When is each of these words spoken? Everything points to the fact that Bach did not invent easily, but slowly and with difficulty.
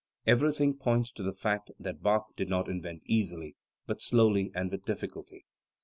Everything 0.25 0.73
points 0.75 1.11
to 1.11 1.21
the 1.21 1.31
fact 1.31 1.69
that 1.79 2.01
Bach 2.01 2.35
did 2.35 2.49
not 2.49 2.67
invent 2.67 3.03
easily, 3.05 3.55
but 3.85 4.01
slowly 4.01 4.51
and 4.55 4.71
with 4.71 4.83
difficulty. 4.83 5.45